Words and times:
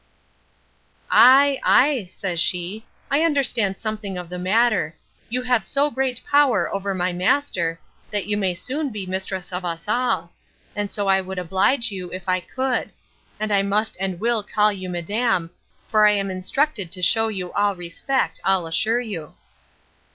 Ay, 1.11 1.59
ay, 1.63 2.05
says 2.05 2.39
she, 2.39 2.87
I 3.11 3.21
understand 3.21 3.77
something 3.77 4.17
of 4.17 4.29
the 4.29 4.39
matter; 4.39 4.95
you 5.29 5.43
have 5.43 5.63
so 5.63 5.91
great 5.91 6.23
power 6.27 6.73
over 6.73 6.95
my 6.95 7.13
master, 7.13 7.79
that 8.09 8.25
you 8.25 8.35
may 8.35 8.55
soon 8.55 8.89
be 8.89 9.05
mistress 9.05 9.53
of 9.53 9.63
us 9.63 9.87
all; 9.87 10.31
and 10.75 10.89
so 10.89 11.07
I 11.07 11.21
would 11.21 11.37
oblige 11.37 11.91
you, 11.91 12.09
if 12.13 12.27
I 12.27 12.39
could. 12.39 12.91
And 13.39 13.51
I 13.53 13.61
must 13.61 13.95
and 13.99 14.19
will 14.19 14.41
call 14.41 14.73
you 14.73 14.89
madam; 14.89 15.51
for 15.87 16.07
I 16.07 16.13
am 16.13 16.31
instructed 16.31 16.91
to 16.93 17.03
shew 17.03 17.29
you 17.29 17.53
all 17.53 17.75
respect, 17.75 18.41
I'll 18.43 18.65
assure 18.65 19.01
you. 19.01 19.35